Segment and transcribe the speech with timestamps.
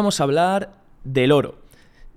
[0.00, 1.56] vamos a hablar del oro.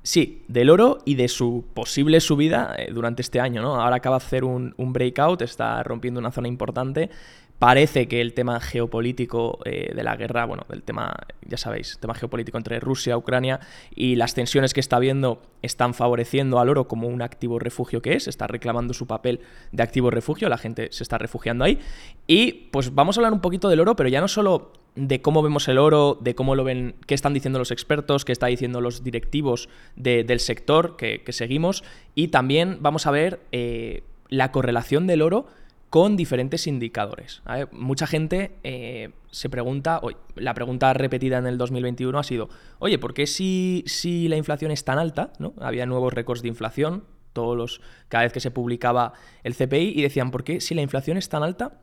[0.04, 3.82] Sí, del oro y de su posible subida eh, durante este año, ¿no?
[3.82, 7.10] Ahora acaba de hacer un, breakout, está rompiendo una zona importante.
[7.58, 11.12] Parece que el tema geopolítico eh, de la guerra, bueno, del tema,
[11.44, 13.60] ya sabéis, tema geopolítico entre Rusia, Ucrania
[13.96, 18.14] y las tensiones que está habiendo están favoreciendo al oro como un activo refugio que
[18.14, 19.40] es, está reclamando su papel
[19.72, 21.80] de activo refugio, la gente se está refugiando ahí.
[22.28, 25.42] Y pues vamos a hablar un poquito del oro, pero ya no solo de cómo
[25.42, 28.82] vemos el oro, de cómo lo ven, qué están diciendo los expertos, qué están diciendo
[28.82, 31.84] los directivos del sector que, seguimos,
[32.16, 35.48] y también vamos a ver eh, la correlación del oro
[35.90, 37.42] con diferentes indicadores.
[37.72, 40.02] Mucha gente eh, se pregunta,
[40.36, 42.50] la pregunta repetida en el 2021 ha sido,
[42.80, 45.34] oye, ¿por qué si, si la inflación es tan alta?
[45.38, 45.54] ¿no?
[45.60, 49.14] Había nuevos récords de inflación, todos los, cada vez que se publicaba
[49.44, 51.82] el CPI, y decían, ¿por qué si la inflación es tan alta,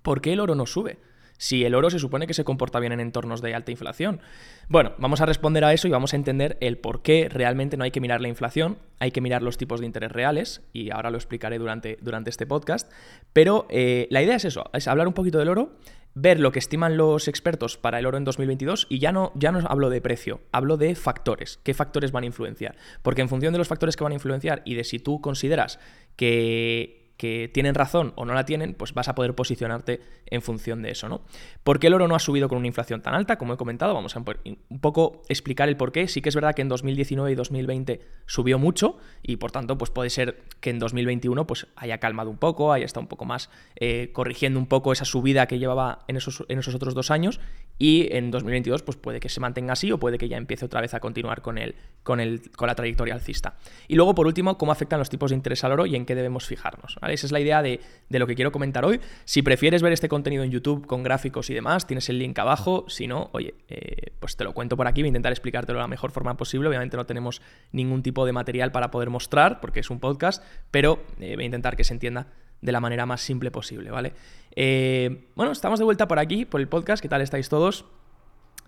[0.00, 0.98] por qué el oro no sube?
[1.38, 4.20] Si el oro se supone que se comporta bien en entornos de alta inflación?
[4.68, 7.84] Bueno, vamos a responder a eso y vamos a entender el por qué realmente no
[7.84, 11.10] hay que mirar la inflación, hay que mirar los tipos de interés reales, y ahora
[11.10, 12.92] lo explicaré durante, durante este podcast,
[13.32, 15.72] pero eh, la idea es eso, es hablar un poquito del oro,
[16.14, 19.52] ver lo que estiman los expertos para el oro en 2022 y ya no, ya
[19.52, 23.52] no hablo de precio, hablo de factores, qué factores van a influenciar, porque en función
[23.52, 25.78] de los factores que van a influenciar y de si tú consideras
[26.16, 30.82] que que tienen razón o no la tienen, pues vas a poder posicionarte en función
[30.82, 31.22] de eso, ¿no?
[31.64, 33.36] ¿Por qué el oro no ha subido con una inflación tan alta?
[33.36, 36.06] Como he comentado, vamos a un poco explicar el por qué.
[36.06, 39.90] Sí que es verdad que en 2019 y 2020 subió mucho y por tanto, pues
[39.90, 43.50] puede ser que en 2021 pues haya calmado un poco, haya estado un poco más
[43.76, 47.40] eh, corrigiendo un poco esa subida que llevaba en esos, en esos otros dos años
[47.78, 50.80] y en 2022 pues puede que se mantenga así o puede que ya empiece otra
[50.80, 51.74] vez a continuar con, el,
[52.04, 53.56] con, el, con la trayectoria alcista.
[53.88, 56.14] Y luego, por último, cómo afectan los tipos de interés al oro y en qué
[56.14, 56.96] debemos fijarnos.
[57.12, 59.00] Esa es la idea de, lo que quiero comentar hoy.
[59.24, 62.84] Si prefieres ver este contenido en YouTube con gráficos y demás, tienes el link abajo.
[62.88, 65.82] Si no, oye, eh, pues te lo cuento por aquí, voy a intentar explicártelo de
[65.82, 66.68] la mejor forma posible.
[66.68, 67.42] Obviamente no tenemos
[67.72, 71.46] ningún tipo de material para poder mostrar, porque es un podcast, pero eh, voy a
[71.46, 72.28] intentar que se entienda
[72.60, 74.12] de la manera más simple posible, ¿vale?
[74.56, 77.00] Eh, bueno, estamos de vuelta por aquí, por el podcast.
[77.02, 77.84] ¿Qué tal estáis todos?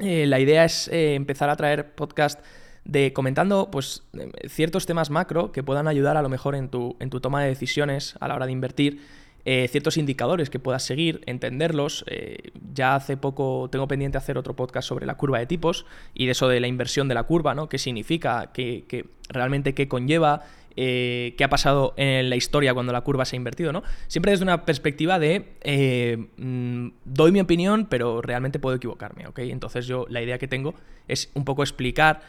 [0.03, 2.41] la idea es empezar a traer podcast
[2.85, 4.03] de comentando pues,
[4.49, 7.49] ciertos temas macro que puedan ayudar a lo mejor en tu, en tu toma de
[7.49, 9.01] decisiones a la hora de invertir.
[9.47, 12.05] Eh, ciertos indicadores que puedas seguir, entenderlos.
[12.09, 16.27] Eh, ya hace poco tengo pendiente hacer otro podcast sobre la curva de tipos y
[16.27, 17.69] de eso de la inversión de la curva, ¿no?
[17.69, 18.51] ¿Qué significa?
[18.53, 20.43] ¿Qué, realmente qué conlleva?
[20.77, 23.83] Eh, qué ha pasado en la historia cuando la curva se ha invertido, ¿no?
[24.07, 29.41] Siempre desde una perspectiva de mm, doy mi opinión, pero realmente puedo equivocarme, ¿ok?
[29.41, 30.75] Entonces yo la idea que tengo
[31.09, 32.23] es un poco explicar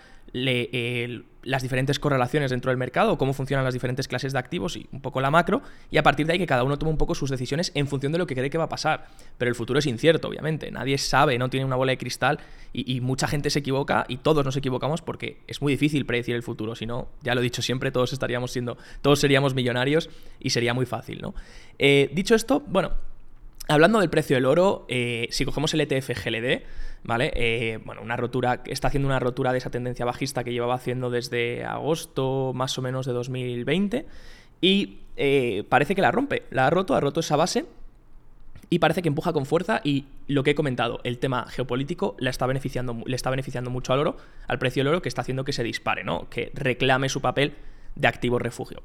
[1.43, 5.01] las diferentes correlaciones dentro del mercado, cómo funcionan las diferentes clases de activos y un
[5.01, 7.29] poco la macro, y a partir de ahí que cada uno tome un poco sus
[7.29, 9.07] decisiones en función de lo que cree que va a pasar.
[9.37, 12.39] Pero el futuro es incierto, obviamente, nadie sabe, no tiene una bola de cristal
[12.73, 16.43] y, mucha gente se equivoca y todos nos equivocamos porque es muy difícil predecir el
[16.43, 20.09] futuro, si no, ya lo he dicho siempre, todos estaríamos siendo, todos seríamos millonarios
[20.39, 21.33] y sería muy fácil, ¿no?
[21.79, 22.91] Eh, dicho esto, bueno,
[23.67, 26.63] hablando del precio del oro, eh, si cogemos el ETF GLD,
[27.03, 27.31] ¿vale?
[27.35, 31.09] Eh, bueno, una rotura, está haciendo una rotura de esa tendencia bajista que llevaba haciendo
[31.09, 34.05] desde agosto más o menos de 2020
[34.61, 37.65] y eh, parece que la rompe, la ha roto, ha roto esa base
[38.69, 42.29] y parece que empuja con fuerza y lo que he comentado, el tema geopolítico le
[42.29, 45.43] está beneficiando, le está beneficiando mucho al oro, al precio del oro, que está haciendo
[45.43, 46.29] que se dispare, ¿no?
[46.29, 47.53] Que reclame su papel
[47.95, 48.81] de activo refugio.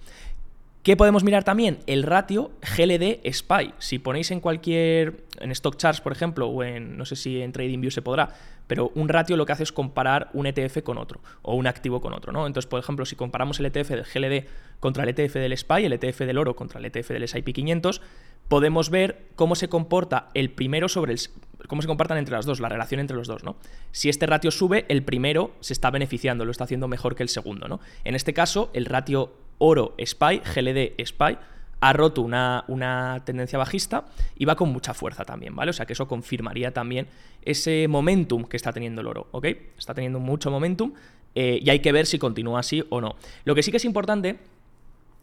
[0.86, 1.80] ¿Qué podemos mirar también?
[1.88, 3.74] El ratio GLD SPY.
[3.80, 7.50] Si ponéis en cualquier, en Stock Charts, por ejemplo, o en, no sé si en
[7.50, 8.28] TradingView se podrá,
[8.68, 12.00] pero un ratio lo que hace es comparar un ETF con otro, o un activo
[12.00, 12.46] con otro, ¿no?
[12.46, 14.46] Entonces, por ejemplo, si comparamos el ETF del GLD
[14.78, 18.00] contra el ETF del SPY, el ETF del oro contra el ETF del S&P 500,
[18.46, 21.18] podemos ver cómo se comporta el primero sobre el
[21.66, 23.56] cómo se comportan entre las dos, la relación entre los dos, ¿no?
[23.90, 27.28] Si este ratio sube, el primero se está beneficiando, lo está haciendo mejor que el
[27.28, 27.80] segundo, ¿no?
[28.04, 31.38] En este caso, el ratio oro SPY, GLD SPY,
[31.80, 34.06] ha roto una, una, tendencia bajista
[34.36, 35.70] y va con mucha fuerza también, ¿vale?
[35.70, 37.06] O sea que eso confirmaría también
[37.42, 39.46] ese momentum que está teniendo el oro, ¿ok?
[39.76, 40.92] Está teniendo mucho momentum
[41.34, 43.16] eh, y hay que ver si continúa así o no.
[43.44, 44.38] Lo que sí que es importante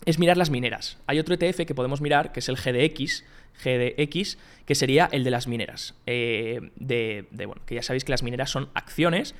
[0.05, 0.99] es mirar las mineras.
[1.07, 3.23] Hay otro ETF que podemos mirar, que es el GDX,
[3.63, 5.95] GDX, que sería el de las mineras.
[6.05, 9.33] Eh, de, de, bueno, que ya sabéis que las mineras son acciones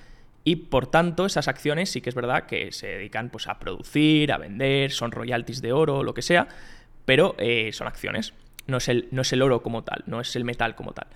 [0.43, 4.31] y por tanto, esas acciones sí que es verdad que se dedican pues, a producir,
[4.31, 6.47] a vender, son royalties de oro, lo que sea,
[7.05, 8.33] pero eh, son acciones.
[8.67, 11.07] No es, el, no es, el, oro como tal, no es el metal como tal.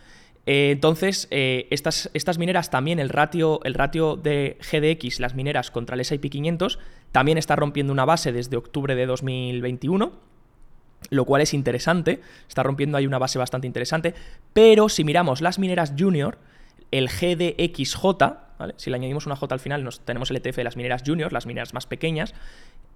[0.45, 5.71] Eh, entonces, eh, estas, estas, mineras también, el ratio, el ratio de GDX, las mineras
[5.71, 6.79] contra el SP 500,
[7.11, 10.27] también está rompiendo una base desde octubre de 2021
[11.09, 14.13] lo cual es interesante, está rompiendo ahí una base bastante interesante,
[14.51, 16.39] pero si miramos las mineras junior,
[16.91, 18.46] el GDXJ,
[18.77, 21.31] Si le añadimos una J al final, nos, tenemos el ETF de las mineras juniors,
[21.31, 22.33] las mineras más pequeñas,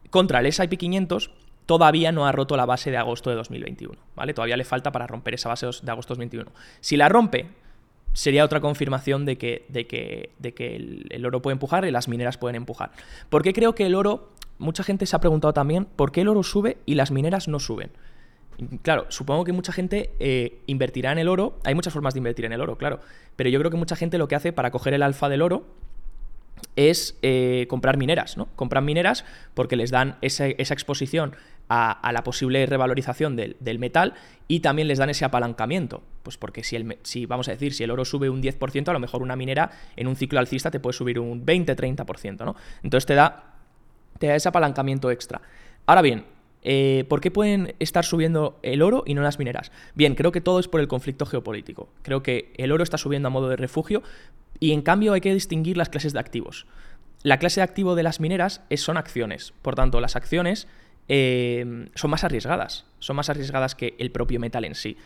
[0.10, 1.32] contra el S&P 500
[1.66, 4.34] todavía no ha roto la base de agosto de 2021, ¿vale?
[4.34, 6.52] Todavía le falta para romper esa base de agosto de 2021.
[6.82, 7.48] Si la rompe,
[8.14, 12.08] sería otra confirmación de que, de que, de que el, oro puede empujar y las
[12.08, 12.92] mineras pueden empujar.
[13.30, 16.28] ¿Por qué creo que el oro, mucha gente se ha preguntado también, ¿por qué el
[16.28, 17.92] oro sube y las mineras no suben?
[18.84, 21.60] Claro, supongo que mucha gente eh, invertirá en el oro.
[21.64, 23.00] Hay muchas formas de invertir en el oro, claro.
[23.36, 25.66] Pero yo creo que mucha gente lo que hace para coger el alfa del oro
[26.76, 28.48] es eh, comprar mineras, ¿no?
[28.56, 31.36] Compran mineras porque les dan esa, exposición
[31.70, 34.14] a, la posible revalorización del, metal
[34.48, 36.04] y también les dan ese apalancamiento.
[36.24, 38.94] Pues porque si, el, si, vamos a decir, si el oro sube un 10%, a
[38.94, 42.56] lo mejor una minera en un ciclo alcista te puede subir un 20-30%, ¿no?
[42.84, 43.56] Entonces te da,
[44.20, 45.42] te da ese apalancamiento extra.
[45.86, 46.26] Ahora bien,
[46.64, 49.72] eh, ¿Por qué pueden estar subiendo el oro y no las mineras?
[49.96, 51.90] Bien, creo que todo es por el conflicto geopolítico.
[52.04, 54.04] Creo que el oro está subiendo a modo de refugio
[54.60, 56.68] y en cambio hay que distinguir las clases de activos.
[57.24, 59.54] La clase de activo de las mineras son acciones.
[59.62, 60.68] Por tanto, las acciones
[61.08, 62.86] eh, son más arriesgadas.
[63.00, 64.98] Son más arriesgadas que el propio metal en sí.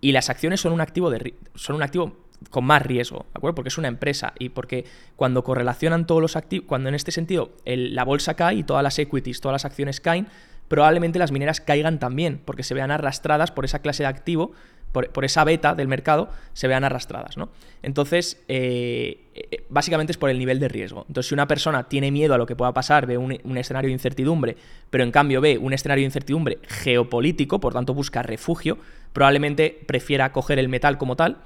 [0.00, 2.16] Y las acciones son un activo, de, son un activo
[2.50, 3.56] con más riesgo, ¿de acuerdo?
[3.56, 4.84] Porque es una empresa y porque
[5.16, 8.98] cuando correlacionan todos los activos, cuando en este sentido la bolsa cae y todas las
[9.00, 10.28] equities, todas las acciones caen,
[10.68, 14.52] probablemente las mineras caigan también, porque se vean arrastradas por esa clase de activo
[14.92, 17.36] por, esa beta del mercado, se vean arrastradas.
[17.36, 17.50] ¿no?
[17.82, 21.04] Entonces, eh, eh, básicamente es por el nivel de riesgo.
[21.08, 23.88] Entonces, si una persona tiene miedo a lo que pueda pasar, ve un, un, escenario
[23.88, 24.56] de incertidumbre,
[24.90, 28.78] pero en cambio ve un escenario de incertidumbre geopolítico, por tanto busca refugio,
[29.12, 31.38] probablemente prefiera coger el metal como tal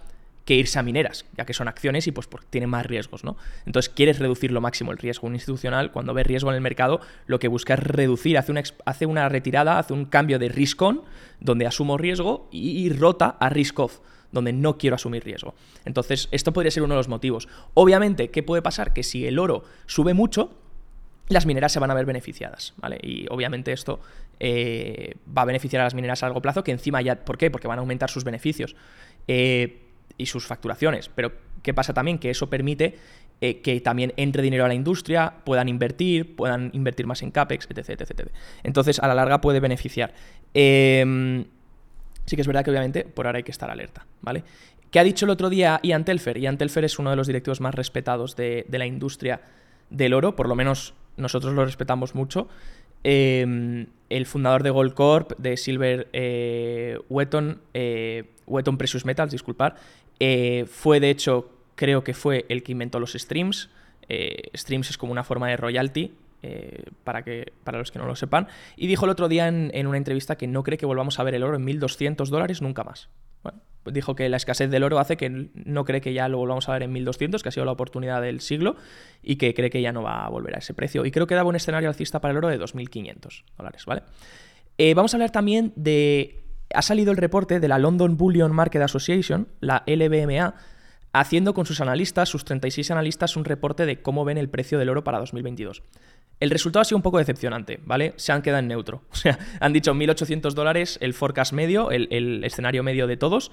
[0.45, 3.37] que irse a mineras, ya que son acciones y pues tienen más riesgos, ¿no?
[3.65, 5.29] Entonces quieres reducir lo máximo el riesgo.
[5.29, 8.63] Un institucional, cuando ve riesgo en el mercado, lo que busca es reducir, hace una,
[8.85, 11.03] hace una retirada, hace un cambio de risk on,
[11.41, 14.01] donde asumo riesgo, y, rota a risk off,
[14.33, 15.55] donde no quiero asumir riesgo.
[15.85, 17.49] Entonces, esto podría ser uno de los motivos.
[17.75, 18.93] Obviamente, ¿qué puede pasar?
[18.93, 20.57] Que si el oro sube mucho,
[21.29, 22.99] las mineras se van a ver beneficiadas, ¿vale?
[23.03, 24.01] Y obviamente esto
[24.41, 27.51] eh, va a beneficiar a las mineras a largo plazo, que encima ya, ¿por qué?
[27.51, 28.75] Porque van a aumentar sus beneficios.
[29.29, 31.09] Eh, y sus facturaciones.
[31.09, 31.33] Pero
[31.63, 32.19] ¿qué pasa también?
[32.19, 32.97] Que eso permite
[33.45, 37.67] eh, que también entre dinero a la industria, puedan invertir, puedan invertir más en CAPEX,
[37.71, 38.01] etc.
[38.01, 38.31] etc,
[38.63, 40.15] Entonces, a la larga puede beneficiar.
[40.55, 41.45] Em,
[42.25, 44.45] sí que es verdad que obviamente por ahora hay que estar alerta, ¿vale?
[44.93, 46.39] ¿Qué ha dicho el otro día Ian Telfer?
[46.39, 49.41] Ian Telfer es uno de los directivos más respetados de, la industria
[49.91, 52.49] del oro, por lo menos nosotros lo respetamos mucho.
[53.03, 59.75] Em, el fundador de Goldcorp, de Silver eh, Wetton, eh, Wetton Precious Metals, disculpar,
[60.25, 63.71] eh, fue de hecho, creo que fue el que inventó los streams.
[64.09, 66.13] Eh, streams es como una forma de royalty,
[66.45, 68.47] eh, para, que, para los que no lo sepan.
[68.77, 71.35] Y dijo el otro día en, una entrevista que no cree que volvamos a ver
[71.35, 73.09] el oro en 1.200 dólares nunca más.
[73.85, 76.73] Dijo que la escasez del oro hace que no cree que ya lo volvamos a
[76.75, 78.77] ver en 1.200, que ha sido la oportunidad del siglo,
[79.25, 81.05] y que cree que ya no va a volver a ese precio.
[81.05, 84.03] Y creo que daba un escenario alcista para el oro de 2.500 dólares, ¿vale?
[84.95, 86.42] vamos a hablar también de
[86.75, 90.55] ha salido el reporte de la London Bullion Market Association, la LBMA,
[91.13, 94.89] haciendo con sus analistas, sus 36 analistas, un reporte de cómo ven el precio del
[94.89, 95.83] oro para 2022.
[96.41, 98.15] El resultado ha sido un poco decepcionante, ¿vale?
[98.17, 99.03] Se han quedado en neutro.
[99.13, 103.53] O sea, han dicho 1.800 dólares el forecast medio, el, escenario medio de todos,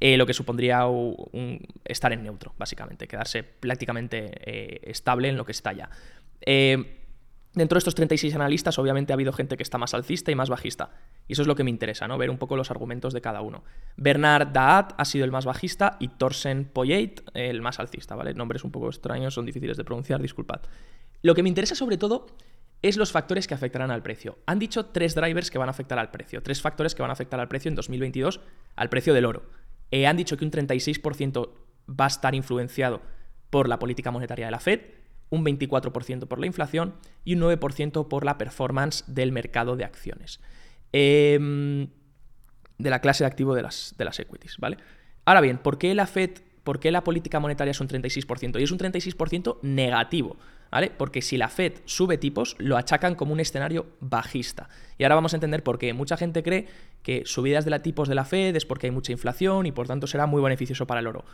[0.00, 5.44] eh, lo que supondría un, estar en neutro, básicamente, quedarse prácticamente eh, estable en lo
[5.44, 5.90] que está ya.
[6.40, 6.99] Eh,
[7.52, 10.48] Dentro de estos 36 analistas, obviamente ha habido gente que está más alcista y más
[10.48, 10.90] bajista.
[11.26, 12.16] Y eso es lo que me interesa, ¿no?
[12.16, 13.64] Ver un poco los argumentos de cada uno.
[13.96, 18.34] Bernard Daat ha sido el más bajista y Thorsen Poyet el más alcista, ¿vale?
[18.34, 20.60] Nombres un poco extraños, son difíciles de pronunciar, disculpad.
[21.22, 22.26] Lo que me interesa sobre todo
[22.82, 24.38] es los factores que afectarán al precio.
[24.46, 27.14] Han dicho tres drivers que van a afectar al precio, tres factores que van a
[27.14, 28.40] afectar al precio en 2022
[28.76, 29.42] al precio del oro.
[29.90, 31.50] Eh, han dicho que un 36%
[31.88, 33.02] va a estar influenciado
[33.50, 34.80] por la política monetaria de la Fed,
[35.30, 36.94] un 24% por la inflación
[37.24, 40.40] y un 9% por la performance del mercado de acciones.
[40.92, 41.88] Em,
[42.78, 44.78] de la clase de activo de las, de las equities, ¿vale?
[45.24, 46.30] Ahora bien, ¿por qué la Fed,
[46.64, 48.58] por qué la política monetaria es un 36%?
[48.58, 50.36] Y es un 36% negativo,
[50.70, 50.90] ¿vale?
[50.96, 54.68] Porque si la Fed sube tipos, lo achacan como un escenario bajista.
[54.98, 55.92] Y ahora vamos a entender por qué.
[55.92, 56.66] Mucha gente cree
[57.02, 59.86] que subidas de la tipos de la Fed es porque hay mucha inflación y por
[59.86, 61.24] tanto será muy beneficioso para el oro.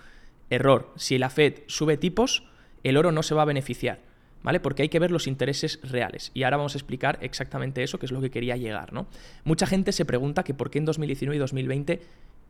[0.51, 0.93] Error.
[0.97, 2.49] Si la Fed sube tipos,
[2.89, 3.99] el oro no se va a beneficiar,
[4.43, 4.61] ¿vale?
[4.61, 6.31] Porque hay que ver los intereses reales.
[6.35, 9.07] Y ahora vamos a explicar exactamente eso, que es lo que quería llegar, ¿no?
[9.45, 12.03] Mucha gente se pregunta que por qué en 2019 y 2020,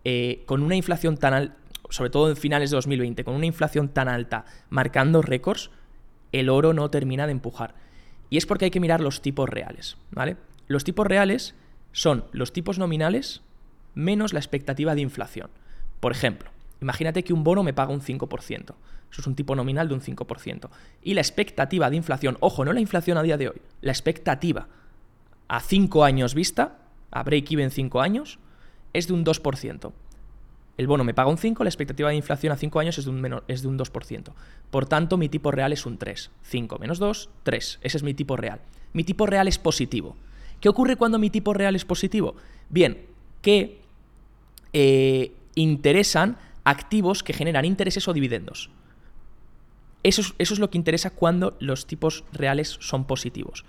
[0.05, 1.57] eh, con una inflación tan alta,
[1.89, 5.71] sobre todo en finales de 2020, con una inflación tan alta, marcando récords,
[6.33, 7.75] el oro no termina de empujar.
[8.29, 10.37] Y es porque hay que mirar los tipos reales, ¿vale?
[10.67, 11.55] Los tipos reales
[11.93, 13.41] son los tipos nominales
[13.95, 15.49] menos la expectativa de inflación.
[16.01, 16.51] Por ejemplo,
[16.81, 18.75] Imagínate que un bono me paga un 5%.
[19.11, 20.69] Eso es un tipo nominal de un 5%.
[21.03, 24.69] Y la expectativa de inflación, ojo, no la inflación a día de hoy, la expectativa
[25.49, 26.79] a 5 años vista,
[27.11, 28.39] a break-even 5 años,
[28.93, 29.93] es de un 2%.
[30.77, 33.11] El bono me paga un 5, la expectativa de inflación a 5 años es de,
[33.11, 34.33] un es de un 2%.
[34.71, 36.31] Por tanto, mi tipo real es un 3.
[36.43, 37.79] 5 menos 2, 3.
[37.83, 38.61] Ese es mi tipo real.
[38.93, 40.17] Mi tipo real es positivo.
[40.61, 42.35] ¿Qué ocurre cuando mi tipo real es positivo?
[42.69, 43.07] Bien,
[43.41, 43.81] que
[44.73, 48.71] eh, interesan activos que generan intereses o dividendos.
[50.03, 53.65] Eso es, eso es lo que interesa cuando los tipos reales son positivos.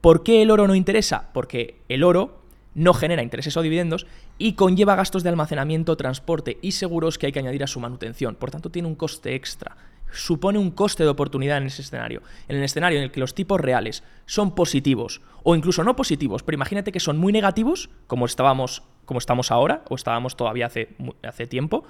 [0.00, 1.30] ¿Por qué el oro no interesa?
[1.32, 2.38] Porque el oro
[2.74, 4.06] no genera intereses o dividendos
[4.38, 8.36] y conlleva gastos de almacenamiento, transporte y seguros que hay que añadir a su manutención.
[8.36, 9.76] Por tanto, tiene un coste extra.
[10.12, 12.22] Supone un coste de oportunidad en ese escenario.
[12.46, 16.44] En el escenario en el que los tipos reales son positivos o incluso no positivos,
[16.44, 20.96] pero imagínate que son muy negativos, como estábamos, como estamos ahora o estábamos todavía hace,
[21.22, 21.84] hace tiempo,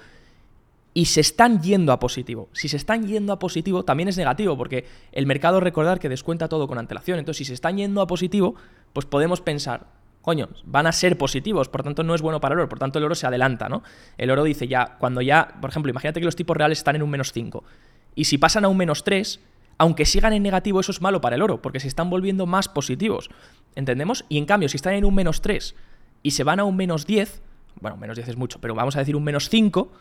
[0.94, 2.48] y se están yendo a positivo.
[2.52, 6.48] Si se están yendo a positivo, también es negativo, porque el mercado recordar que descuenta
[6.48, 7.18] todo con antelación.
[7.18, 8.54] Entonces, si se están yendo a positivo,
[8.92, 9.86] pues podemos pensar,
[10.22, 12.98] coño, van a ser positivos, por tanto no es bueno para el oro, por tanto
[12.98, 13.82] el oro se adelanta, ¿no?
[14.16, 17.02] El oro dice ya, cuando ya, por ejemplo, imagínate que los tipos reales están en
[17.02, 17.64] un menos 5,
[18.14, 19.40] y si pasan a un menos 3,
[19.78, 22.68] aunque sigan en negativo, eso es malo para el oro, porque se están volviendo más
[22.68, 23.30] positivos,
[23.76, 24.24] ¿entendemos?
[24.28, 25.74] Y en cambio, si están en un menos 3
[26.22, 27.40] y se van a un menos 10,
[27.80, 29.92] bueno, menos 10 es mucho, pero vamos a decir un menos 5,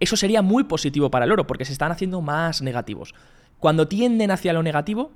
[0.00, 3.14] eso sería muy positivo para el oro, porque se están haciendo más negativos.
[3.58, 5.10] Cuando tienden hacia lo negativo,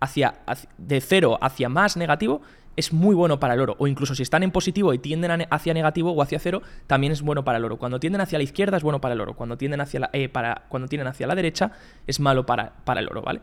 [0.00, 0.34] hacia,
[0.78, 2.42] de cero hacia más negativo,
[2.76, 3.76] es muy bueno para el oro.
[3.78, 7.22] O incluso si están en positivo y tienden hacia negativo o hacia cero, también es
[7.22, 7.78] bueno para el oro.
[7.78, 9.34] Cuando tienden hacia la izquierda es bueno para el oro.
[9.34, 11.72] Cuando tienden hacia la, eh, para, cuando tienden hacia la derecha
[12.06, 13.40] es malo para, para el oro, ¿vale?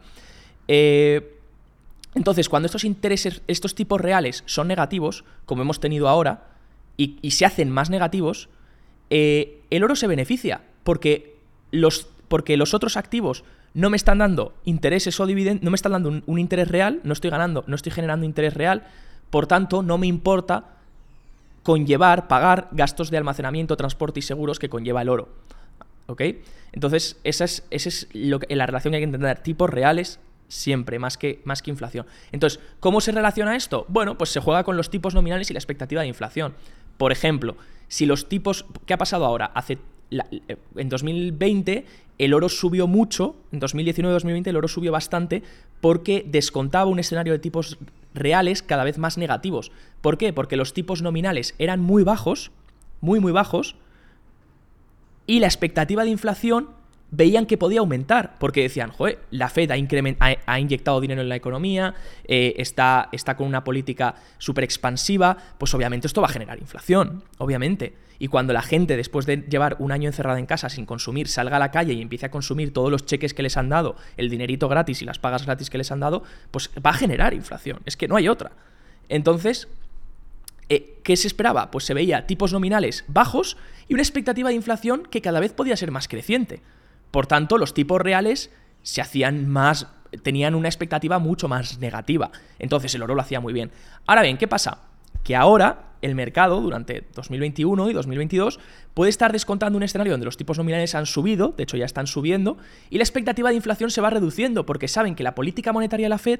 [0.67, 1.37] Eh,
[2.13, 6.47] entonces, cuando estos intereses, estos tipos reales son negativos, como hemos tenido ahora,
[6.97, 8.49] y, se hacen más negativos,
[9.09, 11.35] eh, el oro se beneficia, porque
[11.71, 15.93] los, porque los otros activos no me están dando intereses o dividendos, no me están
[15.93, 18.83] dando un, interés real, no estoy ganando, no estoy generando interés real,
[19.29, 20.65] por tanto, no me importa
[21.63, 25.29] conllevar, pagar gastos de almacenamiento, transporte y seguros que conlleva el oro.
[26.07, 26.21] ¿Ok?
[26.73, 29.39] Entonces, esa es, lo la relación que hay que entender.
[29.39, 30.19] Tipos reales
[30.49, 32.05] siempre, más que, más que inflación.
[32.33, 33.85] Entonces, ¿cómo se relaciona esto?
[33.87, 36.53] Bueno, pues se juega con los tipos nominales y la expectativa de inflación.
[36.97, 37.55] Por ejemplo,
[37.87, 38.65] si los tipos...
[38.85, 39.51] ¿Qué ha pasado ahora?
[39.53, 39.77] Hace
[40.11, 41.85] en 2020
[42.17, 45.41] el oro subió mucho, en 2019-2020 el oro subió bastante
[45.79, 47.79] porque descontaba un escenario de tipos
[48.13, 49.71] reales cada vez más negativos.
[50.01, 50.33] ¿Por qué?
[50.33, 52.51] Porque los tipos nominales eran muy bajos,
[52.99, 53.75] muy muy bajos,
[55.25, 56.69] y la expectativa de inflación
[57.11, 61.35] veían que podía aumentar, porque decían, joder, la Fed ha, ha, inyectado dinero en la
[61.35, 61.93] economía,
[62.25, 67.23] eh, está, está con una política súper expansiva, pues obviamente esto va a generar inflación,
[67.37, 67.93] obviamente.
[68.17, 71.57] Y cuando la gente, después de llevar un año encerrada en casa sin consumir, salga
[71.57, 74.29] a la calle y empiece a consumir todos los cheques que les han dado, el
[74.29, 77.79] dinerito gratis y las pagas gratis que les han dado, pues va a generar inflación.
[77.85, 78.51] Es que no hay otra.
[79.09, 79.67] Entonces,
[80.69, 81.71] eh, ¿qué se esperaba?
[81.71, 83.57] Pues se veía tipos nominales bajos
[83.89, 86.61] y una expectativa de inflación que cada vez podía ser más creciente.
[87.11, 88.51] Por tanto, los tipos reales
[88.83, 89.87] se hacían más,
[90.23, 92.31] tenían una expectativa mucho más negativa.
[92.59, 93.71] Entonces el oro lo hacía muy bien.
[94.07, 94.79] Ahora bien, ¿qué pasa?
[95.23, 98.59] Que ahora el mercado durante 2021 y 2022
[98.93, 102.07] puede estar descontando un escenario donde los tipos nominales han subido, de hecho ya están
[102.07, 102.57] subiendo,
[102.89, 106.09] y la expectativa de inflación se va reduciendo porque saben que la política monetaria de
[106.09, 106.39] la Fed,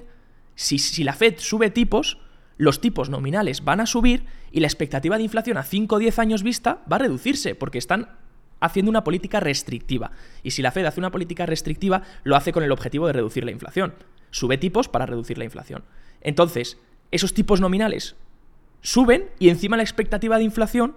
[0.55, 2.17] si, si la Fed sube tipos,
[2.57, 6.19] los tipos nominales van a subir y la expectativa de inflación a 5 o 10
[6.19, 8.09] años vista va a reducirse porque están
[8.61, 10.11] haciendo una política restrictiva.
[10.43, 13.43] Y si la Fed hace una política restrictiva, lo hace con el objetivo de reducir
[13.43, 13.93] la inflación.
[14.29, 15.83] Sube tipos para reducir la inflación.
[16.21, 16.77] Entonces,
[17.11, 18.15] esos tipos nominales
[18.81, 20.95] suben y encima la expectativa de inflación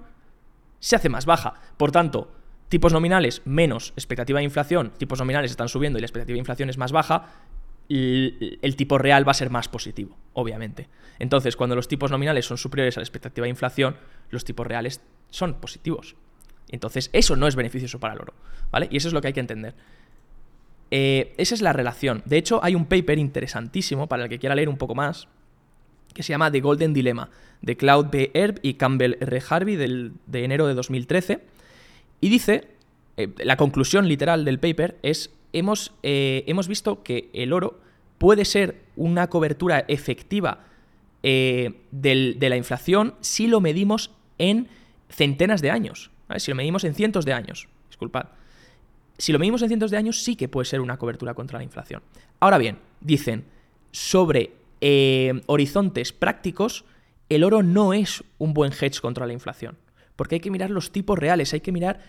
[0.78, 1.54] se hace más baja.
[1.76, 2.30] Por tanto,
[2.68, 6.70] tipos nominales menos expectativa de inflación, tipos nominales están subiendo y la expectativa de inflación
[6.70, 7.32] es más baja,
[7.88, 10.88] el, tipo real va a ser más positivo, obviamente.
[11.18, 13.96] Entonces, cuando los tipos nominales son superiores a la expectativa de inflación,
[14.30, 16.16] los tipos reales son positivos.
[16.68, 18.34] Entonces, eso no es beneficioso para el oro,
[18.70, 18.88] ¿vale?
[18.90, 19.74] Y eso es lo que hay que entender.
[20.90, 22.22] Eh, esa es la relación.
[22.24, 25.28] De hecho, hay un paper interesantísimo para el que quiera leer un poco más,
[26.12, 27.30] que se llama The Golden Dilemma,
[27.62, 28.30] de Claude B.
[28.34, 29.42] Herb y Campbell R.
[29.48, 31.40] Harvey de enero de 2013.
[32.20, 32.68] Y dice,
[33.16, 37.80] eh, la conclusión literal del paper es, hemos, eh, hemos visto que el oro
[38.18, 40.66] puede ser una cobertura efectiva
[41.22, 44.68] de la inflación si lo medimos en
[45.08, 46.10] centenas de años.
[46.38, 48.26] Si lo medimos en cientos de años, disculpad.
[49.18, 51.64] Si lo medimos en cientos de años, sí que puede ser una cobertura contra la
[51.64, 52.02] inflación.
[52.40, 53.44] Ahora bien, dicen,
[53.92, 56.84] sobre eh, horizontes prácticos,
[57.28, 59.78] el oro no es un buen hedge contra la inflación.
[60.16, 62.00] Porque hay que mirar los tipos reales, hay que mirar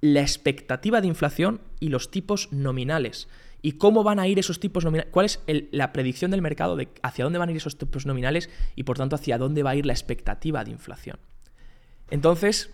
[0.00, 3.28] la expectativa de inflación y los tipos nominales.
[3.62, 5.10] ¿Y cómo van a ir esos tipos nominales?
[5.10, 5.40] ¿Cuál es
[5.70, 8.98] la predicción del mercado de hacia dónde van a ir esos tipos nominales y por
[8.98, 11.18] tanto hacia dónde va a ir la expectativa de inflación?
[12.10, 12.70] Entonces,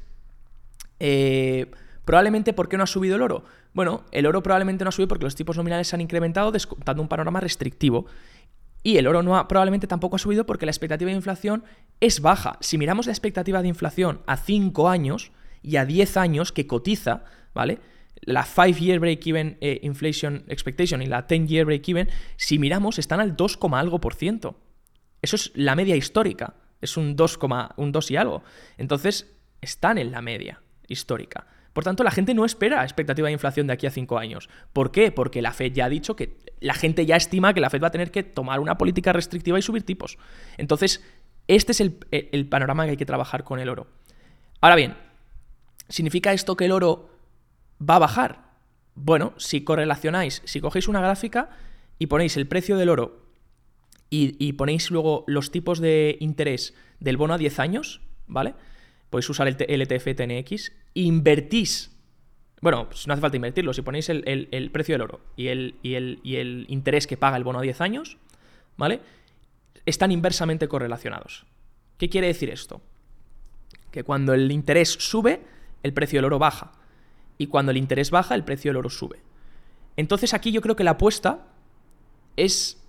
[1.01, 1.71] eh,
[2.05, 3.45] probablemente, ¿por qué no ha subido el oro?
[3.73, 6.53] Bueno, el oro probablemente no ha subido porque los tipos nominales se han incrementado
[6.85, 8.07] dando un panorama restrictivo.
[8.83, 11.65] Y el oro no ha, probablemente tampoco ha subido porque la expectativa de inflación
[12.01, 12.57] es baja.
[12.61, 17.25] Si miramos la expectativa de inflación a 5 años y a 10 años que cotiza,
[17.55, 17.79] ¿vale?
[18.23, 23.59] La 5-year break-even eh, inflation expectation y la 10-year break-even, si miramos, están al 2,
[23.73, 24.59] algo por ciento.
[25.23, 26.55] Eso es la media histórica.
[26.81, 27.39] Es un 2,
[27.77, 28.43] un 2 y algo.
[28.79, 31.47] Entonces, están en la media histórica.
[31.73, 34.51] Por tanto, la gente no espera expectativa de inflación de aquí a cinco años.
[34.73, 35.13] ¿Por qué?
[35.13, 37.89] Porque la Fed ya ha dicho que la gente ya estima que la Fed va
[37.89, 40.19] a tener que tomar una política restrictiva y subir tipos.
[40.59, 41.03] Entonces,
[41.47, 43.87] este es el, panorama que hay que trabajar con el oro.
[44.61, 44.97] Ahora bien,
[45.89, 47.09] ¿significa esto que el oro
[47.81, 48.51] va a bajar?
[48.95, 51.51] Bueno, si correlacionáis, si cogéis una gráfica
[51.99, 53.27] y ponéis el precio del oro
[54.11, 58.55] y, y ponéis luego los tipos de interés del bono a 10 años, ¿vale?
[59.11, 61.97] podéis usar el LTF TNX, invertís,
[62.61, 67.07] bueno, pues no hace falta invertirlo, si ponéis el, precio del oro y el, interés
[67.07, 68.19] que paga el bono a 10 años,
[68.77, 69.01] ¿vale?
[69.87, 71.47] Están inversamente correlacionados.
[71.97, 72.83] ¿Qué quiere decir esto?
[73.91, 75.43] Que cuando el interés sube,
[75.83, 76.73] el precio del oro baja.
[77.39, 79.21] Y cuando el interés baja, el precio del oro sube.
[79.97, 81.47] Entonces aquí yo creo que la apuesta
[82.37, 82.83] es,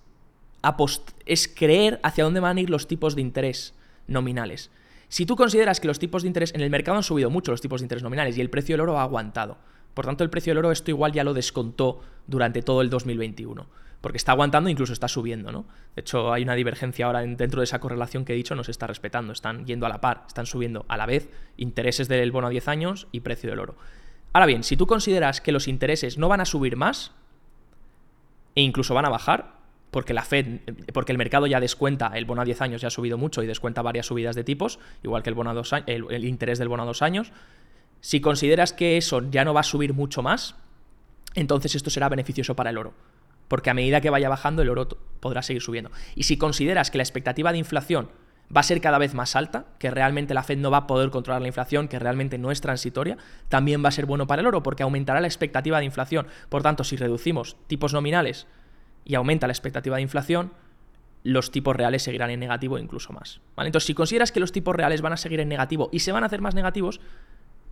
[1.26, 3.74] es creer hacia dónde van a ir los tipos de interés
[4.06, 4.70] nominales.
[5.12, 7.60] Si tú consideras que los tipos de interés en el mercado han subido mucho los
[7.60, 9.58] tipos de interés nominales y el precio del oro ha aguantado,
[9.92, 13.68] por tanto el precio del oro esto igual ya lo descontó durante todo el 2021
[14.00, 15.66] porque está aguantando e incluso está subiendo, ¿no?
[15.94, 18.70] De hecho, hay una divergencia ahora dentro de esa correlación que he dicho, no se
[18.70, 21.28] está respetando, están yendo a la par, están subiendo a la vez
[21.58, 23.76] intereses del bono a 10 años y precio del oro.
[24.32, 27.12] Ahora bien, si tú consideras que los intereses no van a subir más
[28.54, 29.61] e incluso van a bajar,
[29.92, 30.60] porque la Fed,
[30.94, 33.46] porque el mercado ya descuenta, el bono a 10 años ya ha subido mucho y
[33.46, 36.84] descuenta varias subidas de tipos, igual que el, bono a dos, el, interés del bono
[36.84, 37.30] a dos años.
[38.00, 40.56] Si consideras que eso ya no va a subir mucho más,
[41.34, 42.94] entonces esto será beneficioso para el oro.
[43.48, 44.88] Porque a medida que vaya bajando, el oro
[45.20, 45.90] podrá seguir subiendo.
[46.14, 48.08] Y si consideras que la expectativa de inflación
[48.54, 51.10] va a ser cada vez más alta, que realmente la Fed no va a poder
[51.10, 53.18] controlar la inflación, que realmente no es transitoria,
[53.50, 56.28] también va a ser bueno para el oro, porque aumentará la expectativa de inflación.
[56.48, 58.46] Por tanto, si reducimos tipos nominales
[59.04, 60.52] y aumenta la expectativa de inflación,
[61.24, 63.40] los tipos reales seguirán en negativo incluso más.
[63.56, 63.68] ¿vale?
[63.68, 66.24] Entonces, si consideras que los tipos reales van a seguir en negativo y se van
[66.24, 67.00] a hacer más negativos,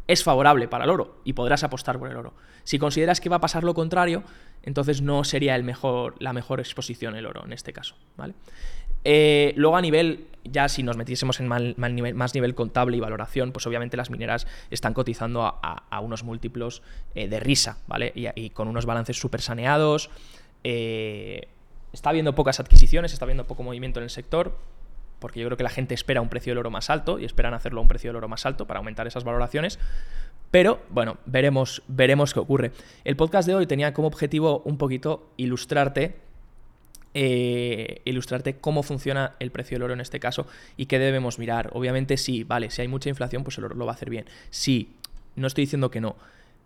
[0.06, 2.34] es favorable para el oro y podrás apostar por el oro.
[2.64, 4.24] Si consideras que va a pasar lo contrario,
[4.62, 7.96] entonces no sería el mejor, la mejor exposición el oro en este caso.
[8.16, 8.34] ¿vale?
[9.04, 13.66] Eh, luego a nivel, ya si nos metiésemos en más nivel contable y valoración, pues
[13.66, 16.82] obviamente las mineras están cotizando a, unos múltiplos
[17.14, 18.12] eh, de risa, ¿vale?
[18.14, 20.10] Y, y, con unos balances súper saneados,
[20.64, 21.48] eh,
[21.92, 24.56] está habiendo pocas adquisiciones, está habiendo poco movimiento en el sector,
[25.18, 27.54] porque yo creo que la gente espera un precio del oro más alto y esperan
[27.54, 29.78] hacerlo a un precio del oro más alto para aumentar esas valoraciones.
[30.50, 32.72] Pero bueno, veremos, veremos qué ocurre.
[33.04, 36.16] El podcast de hoy tenía como objetivo un poquito ilustrarte
[37.12, 40.46] eh, ilustrarte cómo funciona el precio del oro en este caso
[40.76, 41.70] y qué debemos mirar.
[41.72, 44.26] Obviamente sí, vale, si hay mucha inflación, pues el oro lo va a hacer bien.
[44.50, 44.94] Sí,
[45.34, 46.16] no estoy diciendo que no,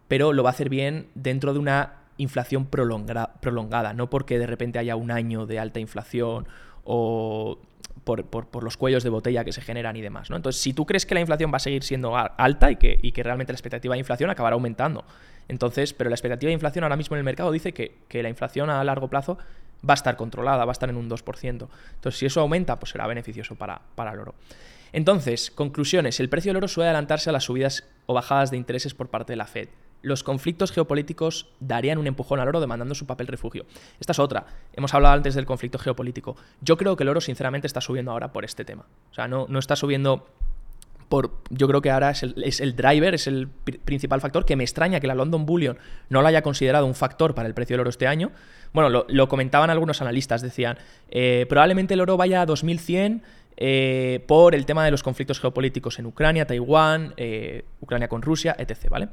[0.07, 4.79] pero lo va a hacer bien dentro de una inflación prolongada, no porque de repente
[4.79, 6.47] haya un año de alta inflación
[6.85, 7.59] o
[8.05, 10.31] por, los cuellos de botella que se generan y demás.
[10.31, 13.53] Entonces, si tú crees que la inflación va a seguir siendo alta y que, realmente
[13.53, 15.05] la expectativa de inflación acabará aumentando,
[15.49, 18.71] entonces, pero la expectativa de inflación ahora mismo en el mercado dice que, la inflación
[18.71, 19.39] a largo plazo
[19.89, 21.45] va a estar controlada, va a estar en un 2%.
[21.45, 24.35] Entonces, si eso aumenta, pues será beneficioso para el oro.
[24.93, 26.21] Entonces, conclusiones.
[26.21, 29.33] El precio del oro suele adelantarse a las subidas o bajadas de intereses por parte
[29.33, 29.69] de la Fed
[30.05, 33.67] los conflictos geopolíticos darían un empujón al oro demandando su papel refugio.
[33.99, 34.47] Esta es otra.
[34.75, 36.37] Hemos hablado antes del conflicto geopolítico.
[36.61, 38.85] Yo creo que el oro, sinceramente, está subiendo ahora por este tema.
[39.11, 40.27] O sea, no, no está subiendo
[41.09, 45.01] por, yo creo que ahora es el, driver, es el principal factor, que me extraña
[45.01, 47.91] que la London Bullion no lo haya considerado un factor para el precio del oro
[47.91, 48.31] este año.
[48.73, 50.79] Bueno, lo, comentaban algunos analistas, decían,
[51.11, 53.23] eh, probablemente el oro vaya a 2100
[53.57, 58.57] eh, por el tema de los conflictos geopolíticos en Ucrania, Taiwán, eh, Ucrania con Rusia,
[58.59, 59.09] etc., ¿vale?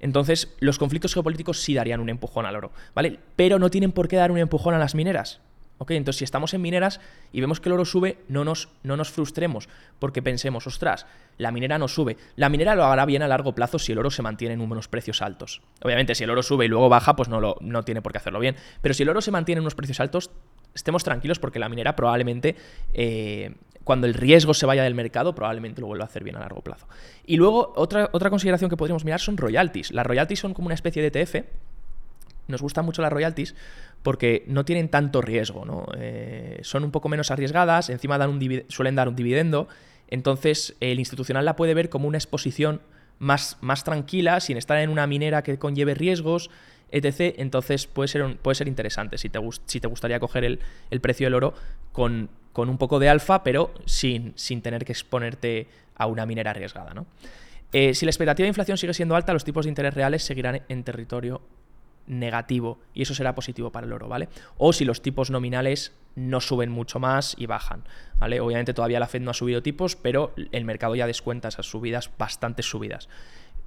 [0.00, 3.18] Entonces, los conflictos geopolíticos sí darían un empujón al oro, ¿vale?
[3.36, 5.40] Pero no tienen por qué dar un empujón a las mineras.
[5.78, 5.92] ¿Ok?
[5.92, 7.00] Entonces, si estamos en mineras
[7.32, 9.66] y vemos que el oro sube, no nos, no nos frustremos,
[9.98, 11.06] porque pensemos, ostras,
[11.38, 12.18] la minera no sube.
[12.36, 14.88] La minera lo hará bien a largo plazo si el oro se mantiene en unos
[14.88, 15.62] precios altos.
[15.82, 18.18] Obviamente, si el oro sube y luego baja, pues no, lo, no tiene por qué
[18.18, 18.56] hacerlo bien.
[18.82, 20.30] Pero si el oro se mantiene en unos precios altos,
[20.74, 22.56] estemos tranquilos porque la minera probablemente,
[22.92, 23.54] eh,
[23.84, 26.60] cuando el riesgo se vaya del mercado, probablemente lo vuelva a hacer bien a largo
[26.60, 26.86] plazo.
[27.24, 29.90] Y luego, otra, otra consideración que podríamos mirar son royalties.
[29.92, 31.46] Las royalties son como una especie de ETF.
[32.48, 33.54] Nos gustan mucho las royalties
[34.02, 35.86] porque no tienen tanto riesgo, ¿no?
[35.96, 39.68] Eh, son un poco menos arriesgadas, encima dan un suelen dar un dividendo,
[40.08, 42.80] entonces el institucional la puede ver como una exposición
[43.18, 46.50] más, más tranquila, sin estar en una minera que conlleve riesgos,
[46.92, 47.34] etc.
[47.38, 51.34] Entonces puede ser, puede ser interesante si te, si te gustaría coger el, precio del
[51.34, 51.54] oro
[51.92, 56.50] con, con, un poco de alfa, pero sin, sin tener que exponerte a una minera
[56.50, 57.06] arriesgada, ¿no?
[57.72, 60.62] Eh, si la expectativa de inflación sigue siendo alta, los tipos de interés reales seguirán
[60.68, 61.40] en territorio
[62.06, 64.28] negativo y eso será positivo para el oro, ¿vale?
[64.58, 67.84] O si los tipos nominales no suben mucho más y bajan,
[68.18, 68.40] ¿vale?
[68.40, 72.10] Obviamente todavía la Fed no ha subido tipos, pero el mercado ya descuenta esas subidas,
[72.18, 73.08] bastantes subidas.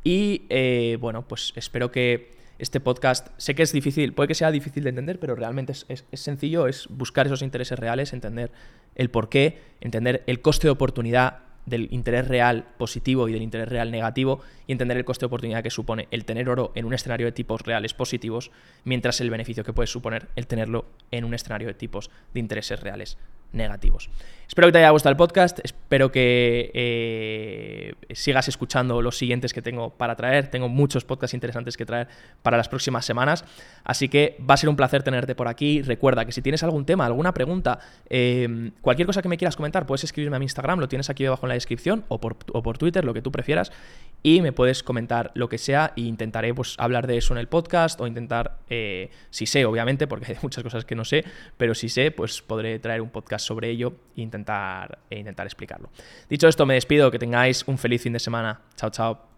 [0.04, 4.52] Y eh, bueno, pues espero que este podcast, sé que es difícil, puede que sea
[4.52, 8.52] difícil de entender, pero realmente es, es sencillo, es buscar esos intereses reales, entender
[8.96, 13.70] el por qué, entender el coste de oportunidad del interés real positivo y del interés
[13.70, 16.94] real negativo y entender el coste de oportunidad que supone el tener oro en un
[16.94, 18.52] escenario de tipos reales positivos,
[18.84, 22.80] mientras el beneficio que puede suponer el tenerlo en un escenario de tipos de intereses
[22.80, 23.18] reales
[23.54, 24.10] negativos.
[24.54, 29.64] Espero que te haya gustado el podcast, espero que eh, sigas escuchando los siguientes que
[29.64, 30.52] tengo para traer.
[30.52, 32.08] Tengo muchos podcasts interesantes que traer
[32.44, 33.46] para las próximas semanas,
[33.84, 35.82] así que va a ser un placer tenerte por aquí.
[35.82, 37.80] Recuerda que si tienes algún tema, alguna pregunta,
[38.12, 41.24] eh, cualquier cosa que me quieras comentar, puedes escribirme a mi Instagram, lo tienes aquí
[41.24, 43.72] debajo en la descripción, o por, Twitter, lo que tú prefieras,
[44.22, 47.48] y me puedes comentar lo que sea e intentaré pues, hablar de eso en el
[47.48, 51.26] podcast o intentar, eh, si sé, obviamente, porque hay muchas cosas que no sé,
[51.58, 53.10] pero si sé, pues podré traer un
[53.44, 55.90] sobre ello e intentar, e intentar explicarlo.
[56.30, 58.62] Dicho esto, me despido, que tengáis un feliz fin de semana.
[58.76, 59.33] Chao, chao.